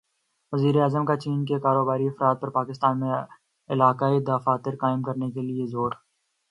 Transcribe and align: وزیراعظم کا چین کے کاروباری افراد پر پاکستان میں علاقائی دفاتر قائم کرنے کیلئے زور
وزیراعظم 0.53 1.05
کا 1.05 1.15
چین 1.15 1.43
کے 1.45 1.59
کاروباری 1.59 2.07
افراد 2.07 2.35
پر 2.41 2.49
پاکستان 2.49 2.99
میں 2.99 3.13
علاقائی 3.69 4.19
دفاتر 4.27 4.75
قائم 4.75 5.01
کرنے 5.01 5.31
کیلئے 5.31 5.67
زور 5.67 5.91